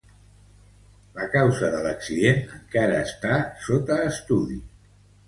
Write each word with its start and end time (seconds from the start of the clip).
La 1.19 1.27
causa 1.35 1.69
de 1.75 1.81
l'accident 1.87 2.41
encara 2.61 2.97
està 3.09 3.35
sota 3.67 3.99
estudi. 4.09 4.59